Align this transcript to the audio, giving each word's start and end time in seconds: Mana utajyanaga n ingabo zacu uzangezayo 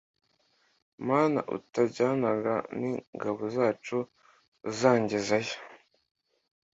Mana 1.07 1.39
utajyanaga 1.57 2.55
n 2.79 2.79
ingabo 2.91 3.41
zacu 3.55 3.97
uzangezayo 4.69 5.55